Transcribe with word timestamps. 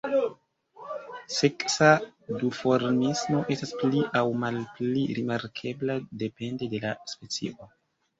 Seksa 1.33 1.89
duformismo 2.43 3.41
estas 3.55 3.73
pli 3.81 4.01
aŭ 4.21 4.23
malpli 4.45 5.03
rimarkebla 5.19 5.99
depende 6.23 6.71
de 6.73 6.81
la 6.87 6.95
specio. 7.13 7.69